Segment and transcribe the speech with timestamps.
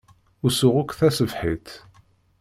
[0.45, 1.67] Usuɣ akk taṣebḥit.